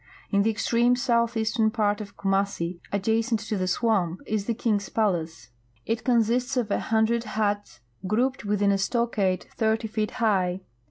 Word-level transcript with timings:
In 0.31 0.41
the 0.41 0.49
extreme 0.49 0.95
south 0.95 1.37
eastern 1.37 1.69
part 1.69 2.01
of 2.01 2.17
Kumassi, 2.17 2.79
adjacent 2.91 3.39
to 3.41 3.55
the 3.55 3.67
swamp, 3.67 4.21
is 4.25 4.45
the 4.45 4.55
king's 4.55 4.89
palace. 4.89 5.49
It 5.85 6.03
consists 6.03 6.57
of 6.57 6.71
a 6.71 6.79
hundred 6.79 7.23
huts 7.23 7.81
grouped 8.07 8.43
witliin 8.43 8.71
a 8.73 8.79
stockade 8.79 9.45
thirty 9.57 9.87
feet 9.87 10.09
high. 10.17 10.61